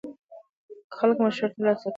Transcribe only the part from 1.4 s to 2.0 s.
ترلاسه کړې دي.